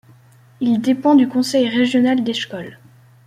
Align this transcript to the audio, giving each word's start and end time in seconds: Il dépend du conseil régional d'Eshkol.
Il 0.61 0.81
dépend 0.81 1.13
du 1.13 1.27
conseil 1.27 1.69
régional 1.69 2.23
d'Eshkol. 2.23 2.79